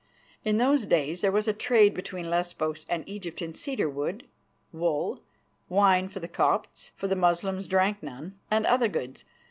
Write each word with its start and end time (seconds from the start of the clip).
In 0.43 0.57
those 0.57 0.87
days 0.87 1.21
there 1.21 1.31
was 1.31 1.47
a 1.47 1.53
trade 1.53 1.93
between 1.93 2.27
Lesbos 2.27 2.87
and 2.89 3.03
Egypt 3.07 3.39
in 3.39 3.53
cedar 3.53 3.87
wood, 3.87 4.27
wool, 4.73 5.21
wine 5.69 6.09
for 6.09 6.19
the 6.19 6.27
Copts, 6.27 6.89
for 6.95 7.07
the 7.07 7.15
Moslems 7.15 7.67
drank 7.67 8.01
none, 8.01 8.39
and 8.49 8.65
other 8.65 8.87
goods. 8.87 9.25